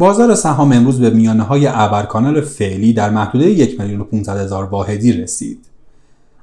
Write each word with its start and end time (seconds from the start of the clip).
بازار 0.00 0.34
سهام 0.34 0.72
امروز 0.72 1.00
به 1.00 1.10
میانه 1.10 1.42
های 1.42 1.66
ابرکانال 1.66 2.40
فعلی 2.40 2.92
در 2.92 3.10
محدوده 3.10 3.50
1 3.50 3.80
میلیون 3.80 4.06
هزار 4.12 4.64
واحدی 4.64 5.12
رسید. 5.12 5.58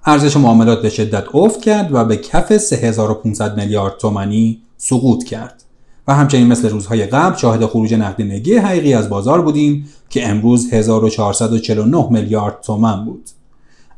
ارزش 0.05 0.38
معاملات 0.38 0.81
به 0.81 0.89
شدت 0.89 1.23
افت 1.33 1.62
کرد 1.62 1.93
و 1.93 2.05
به 2.05 2.17
کف 2.17 2.57
3500 2.57 3.57
میلیارد 3.57 3.97
تومانی 3.97 4.62
سقوط 4.78 5.23
کرد. 5.23 5.63
و 6.07 6.15
همچنین 6.15 6.47
مثل 6.47 6.70
روزهای 6.70 7.05
قبل 7.05 7.38
شاهد 7.38 7.65
خروج 7.65 7.93
نقدینگی 7.93 8.55
حقیقی 8.55 8.93
از 8.93 9.09
بازار 9.09 9.41
بودیم 9.41 9.89
که 10.10 10.30
امروز 10.30 10.74
1449 10.74 12.08
میلیارد 12.12 12.62
تومن 12.62 13.05
بود. 13.05 13.30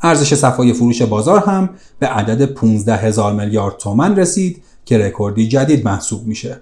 ارزش 0.02 0.34
صفای 0.34 0.74
فروش 0.74 1.02
بازار 1.02 1.40
هم 1.40 1.70
به 2.00 2.08
عدد 2.08 2.46
15 2.46 2.96
هزار 2.96 3.34
میلیارد 3.34 3.78
تومن 3.78 4.16
رسید 4.16 4.64
که 4.86 4.98
رکوردی 4.98 5.48
جدید 5.48 5.86
محسوب 5.86 6.28
میشه. 6.28 6.62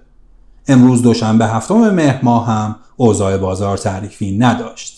امروز 0.68 1.02
دوشنبه 1.02 1.46
هفتم 1.46 1.90
مهر 1.90 2.20
ماه 2.24 2.48
هم 2.48 2.76
اوضاع 2.98 3.38
بازار 3.38 3.78
تعریفی 3.78 4.38
نداشت. 4.38 4.98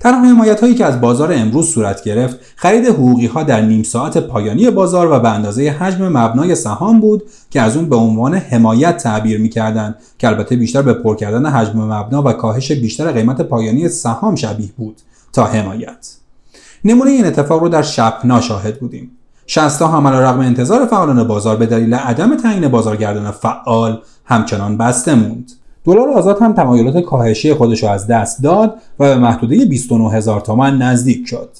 تنها 0.00 0.24
حمایت 0.24 0.60
هایی 0.60 0.74
که 0.74 0.84
از 0.84 1.00
بازار 1.00 1.32
امروز 1.32 1.68
صورت 1.68 2.04
گرفت 2.04 2.36
خرید 2.56 2.86
حقوقی 2.86 3.26
ها 3.26 3.42
در 3.42 3.60
نیم 3.60 3.82
ساعت 3.82 4.18
پایانی 4.18 4.70
بازار 4.70 5.12
و 5.12 5.20
به 5.20 5.28
اندازه 5.28 5.70
حجم 5.70 6.08
مبنای 6.08 6.54
سهام 6.54 7.00
بود 7.00 7.22
که 7.50 7.60
از 7.60 7.76
اون 7.76 7.88
به 7.88 7.96
عنوان 7.96 8.34
حمایت 8.34 8.96
تعبیر 8.96 9.40
می‌کردند 9.40 9.96
که 10.18 10.28
البته 10.28 10.56
بیشتر 10.56 10.82
به 10.82 10.92
پر 10.92 11.16
کردن 11.16 11.46
حجم 11.46 11.78
مبنا 11.78 12.22
و 12.22 12.32
کاهش 12.32 12.72
بیشتر 12.72 13.12
قیمت 13.12 13.40
پایانی 13.40 13.88
سهام 13.88 14.34
شبیه 14.34 14.70
بود 14.76 14.96
تا 15.32 15.44
حمایت 15.44 16.16
نمونه 16.84 17.10
این 17.10 17.26
اتفاق 17.26 17.62
رو 17.62 17.68
در 17.68 17.82
شب 17.82 18.40
شاهد 18.40 18.80
بودیم 18.80 19.10
شستا 19.46 19.88
هم 19.88 20.06
رغم 20.06 20.40
انتظار 20.40 20.86
فعالان 20.86 21.28
بازار 21.28 21.56
به 21.56 21.66
دلیل 21.66 21.94
عدم 21.94 22.36
تعیین 22.36 22.68
بازارگردان 22.68 23.30
فعال 23.30 24.00
همچنان 24.24 24.78
بسته 24.78 25.14
موند 25.14 25.52
دلار 25.84 26.08
آزاد 26.10 26.42
هم 26.42 26.52
تمایلات 26.52 27.00
کاهشی 27.00 27.54
خودش 27.54 27.82
رو 27.82 27.88
از 27.88 28.06
دست 28.06 28.42
داد 28.42 28.74
و 28.98 29.08
به 29.08 29.16
محدوده 29.16 29.64
29 29.64 30.12
هزار 30.12 30.40
تومان 30.40 30.82
نزدیک 30.82 31.28
شد. 31.28 31.50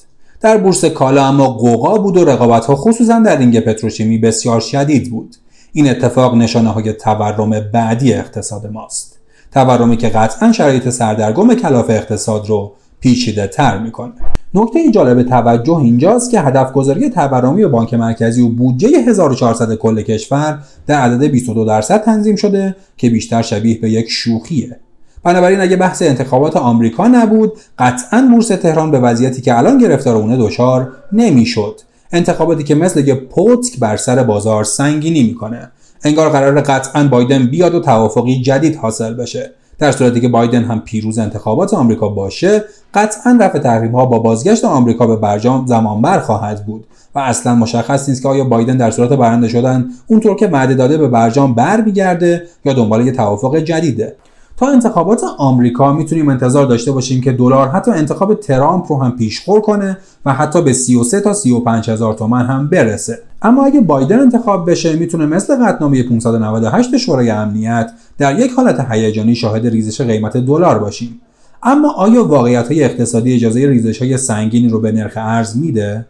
در 0.41 0.57
بورس 0.57 0.85
کالا 0.85 1.25
اما 1.25 1.47
قوقا 1.47 1.97
بود 1.97 2.17
و 2.17 2.25
رقابت 2.25 2.65
ها 2.65 2.75
خصوصا 2.75 3.19
در 3.19 3.37
رینگ 3.37 3.59
پتروشیمی 3.59 4.17
بسیار 4.17 4.59
شدید 4.59 5.11
بود. 5.11 5.35
این 5.73 5.89
اتفاق 5.89 6.35
نشانه 6.35 6.69
های 6.69 6.93
تورم 6.93 7.59
بعدی 7.59 8.13
اقتصاد 8.13 8.67
ماست. 8.67 9.19
تورمی 9.51 9.97
که 9.97 10.09
قطعا 10.09 10.51
شرایط 10.51 10.89
سردرگم 10.89 11.55
کلاف 11.55 11.89
اقتصاد 11.89 12.49
رو 12.49 12.73
پیچیده 12.99 13.47
تر 13.47 13.77
می‌کنه. 13.77 14.13
نکته 14.55 14.91
جالب 14.91 15.23
توجه 15.23 15.77
اینجاست 15.77 16.31
که 16.31 16.41
هدف 16.41 16.71
گذاری 16.73 17.09
تورمی 17.09 17.65
بانک 17.65 17.93
مرکزی 17.93 18.41
و 18.41 18.49
بودجه 18.49 18.87
1400 18.87 19.75
کل 19.75 20.01
کشور 20.01 20.59
در 20.87 21.01
عدد 21.01 21.23
22 21.23 21.65
درصد 21.65 22.03
تنظیم 22.03 22.35
شده 22.35 22.75
که 22.97 23.09
بیشتر 23.09 23.41
شبیه 23.41 23.79
به 23.79 23.89
یک 23.89 24.09
شوخیه. 24.09 24.79
بنابراین 25.23 25.61
اگه 25.61 25.75
بحث 25.75 26.01
انتخابات 26.01 26.57
آمریکا 26.57 27.07
نبود 27.07 27.53
قطعا 27.79 28.27
بورس 28.31 28.47
تهران 28.47 28.91
به 28.91 28.99
وضعیتی 28.99 29.41
که 29.41 29.57
الان 29.57 29.77
گرفتار 29.77 30.15
اونه 30.15 30.37
دچار 30.37 30.91
نمی‌شد. 31.11 31.81
انتخاباتی 32.11 32.63
که 32.63 32.75
مثل 32.75 33.07
یه 33.07 33.15
پوتک 33.15 33.79
بر 33.79 33.97
سر 33.97 34.23
بازار 34.23 34.63
سنگینی 34.63 35.23
می‌کنه. 35.23 35.71
انگار 36.03 36.29
قرار 36.29 36.61
قطعا 36.61 37.07
بایدن 37.07 37.45
بیاد 37.45 37.75
و 37.75 37.79
توافقی 37.79 38.41
جدید 38.41 38.75
حاصل 38.75 39.13
بشه. 39.13 39.51
در 39.79 39.91
صورتی 39.91 40.21
که 40.21 40.27
بایدن 40.27 40.63
هم 40.63 40.79
پیروز 40.79 41.19
انتخابات 41.19 41.73
آمریکا 41.73 42.09
باشه 42.09 42.63
قطعا 42.93 43.37
رفع 43.41 43.59
تحریم 43.59 43.91
ها 43.91 44.05
با 44.05 44.19
بازگشت 44.19 44.65
آمریکا 44.65 45.07
به 45.07 45.15
برجام 45.15 45.65
زمانبر 45.65 46.19
خواهد 46.19 46.65
بود 46.65 46.85
و 47.15 47.19
اصلا 47.19 47.55
مشخص 47.55 48.09
نیست 48.09 48.21
که 48.21 48.27
آیا 48.27 48.43
بایدن 48.43 48.77
در 48.77 48.91
صورت 48.91 49.09
برنده 49.09 49.47
شدن 49.47 49.85
اونطور 50.07 50.35
که 50.35 50.47
وعده 50.47 50.73
داده 50.73 50.97
به 50.97 51.07
برجام 51.07 51.53
برمیگرده 51.53 52.43
یا 52.65 52.73
دنبال 52.73 53.05
یه 53.05 53.11
توافق 53.11 53.57
جدیده. 53.57 54.15
تا 54.57 54.67
انتخابات 54.67 55.21
آمریکا 55.37 55.93
می‌تونیم 55.93 56.29
انتظار 56.29 56.65
داشته 56.65 56.91
باشیم 56.91 57.21
که 57.21 57.31
دلار 57.31 57.67
حتی 57.67 57.91
انتخاب 57.91 58.35
ترامپ 58.35 58.91
رو 58.91 59.01
هم 59.01 59.15
پیشخور 59.15 59.61
کنه 59.61 59.97
و 60.25 60.33
حتی 60.33 60.61
به 60.61 60.73
33 60.73 61.21
تا 61.21 61.33
35 61.33 61.89
هزار 61.89 62.13
تومن 62.13 62.45
هم 62.45 62.67
برسه. 62.67 63.19
اما 63.41 63.65
اگه 63.65 63.81
بایدن 63.81 64.19
انتخاب 64.19 64.69
بشه 64.69 64.95
می‌تونه 64.95 65.25
مثل 65.25 65.65
قطعنامه 65.65 66.03
598 66.03 66.97
شورای 66.97 67.29
امنیت 67.29 67.91
در 68.17 68.39
یک 68.39 68.51
حالت 68.51 68.91
هیجانی 68.91 69.35
شاهد 69.35 69.67
ریزش 69.67 70.01
قیمت 70.01 70.37
دلار 70.37 70.79
باشیم. 70.79 71.21
اما 71.63 71.93
آیا 71.93 72.25
واقعیت 72.25 72.67
های 72.67 72.83
اقتصادی 72.83 73.33
اجازه 73.33 73.67
ریزش 73.67 74.01
های 74.01 74.17
سنگینی 74.17 74.69
رو 74.69 74.79
به 74.79 74.91
نرخ 74.91 75.13
ارز 75.15 75.57
میده؟ 75.57 76.05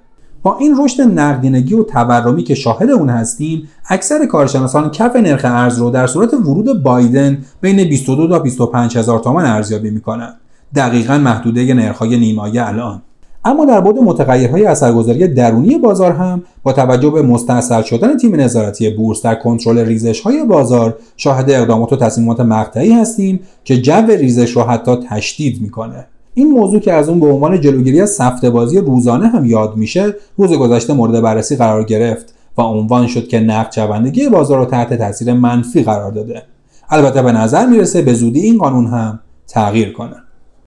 با 0.46 0.58
این 0.58 0.76
رشد 0.80 1.02
نقدینگی 1.02 1.74
و 1.74 1.84
تورمی 1.84 2.44
که 2.44 2.56
شاهد 2.56 2.90
اون 2.90 3.10
هستیم 3.10 3.68
اکثر 3.90 4.26
کارشناسان 4.26 4.92
کف 4.92 5.16
نرخ 5.16 5.42
ارز 5.44 5.78
رو 5.78 5.90
در 5.90 6.08
صورت 6.08 6.34
ورود 6.34 6.84
بایدن 6.84 7.38
بین 7.62 7.90
22 7.90 8.28
تا 8.28 8.40
25 8.40 8.98
هزار 8.98 9.20
تومان 9.20 9.46
ارزیابی 9.46 9.90
می‌کنند 9.90 10.36
دقیقا 10.76 11.18
محدوده 11.18 11.74
نرخ‌های 11.74 12.18
نیمایه 12.18 12.68
الان. 12.68 13.02
اما 13.46 13.66
در 13.66 13.82
بعد 13.82 13.96
متغیرهای 13.96 14.66
اثرگذاری 14.66 15.28
درونی 15.28 15.78
بازار 15.78 16.12
هم 16.12 16.44
با 16.64 16.74
توجه 16.74 17.10
به 17.10 17.22
مستاصل 17.22 17.82
شدن 17.82 18.18
تیم 18.18 18.36
نظارتی 18.36 18.90
بورس 18.90 19.22
در 19.22 19.36
کنترل 19.36 19.78
ریزش 19.78 20.22
های 20.22 20.44
بازار 20.44 20.98
شاهد 21.18 21.50
اقدامات 21.50 21.94
و 21.94 21.96
تصمیمات 21.96 22.40
مقطعی 22.40 22.92
هستیم 22.92 23.40
که 23.64 23.78
جو 23.82 24.08
ریزش 24.08 24.52
رو 24.52 24.62
حتی 24.62 24.98
تشدید 25.10 25.62
می‌کنه. 25.62 26.08
این 26.38 26.52
موضوع 26.52 26.80
که 26.80 26.94
از 26.94 27.10
اون 27.10 27.20
به 27.20 27.26
عنوان 27.26 27.62
جلوگیری 27.62 28.02
از 28.02 28.10
سفته 28.10 28.50
بازی 28.50 28.78
روزانه 28.78 29.28
هم 29.28 29.46
یاد 29.46 29.78
میشه 29.78 30.16
روز 30.38 30.54
گذشته 30.54 30.94
مورد 30.94 31.22
بررسی 31.22 31.56
قرار 31.56 31.84
گرفت 31.84 32.34
و 32.58 32.62
عنوان 32.62 33.08
شد 33.08 33.28
که 33.28 33.40
نقد 33.40 33.72
شوندگی 33.72 34.30
بازار 34.30 34.60
رو 34.60 34.66
تحت 34.66 34.94
تاثیر 34.94 35.34
منفی 35.34 35.84
قرار 35.84 36.12
داده. 36.12 36.44
البته 36.90 37.22
به 37.22 37.32
نظر 37.32 37.66
می‌رسه 37.66 38.02
به 38.02 38.14
زودی 38.14 38.40
این 38.40 38.58
قانون 38.58 38.88
هم 38.88 39.20
تغییر 39.48 39.94
کنه. 39.94 40.16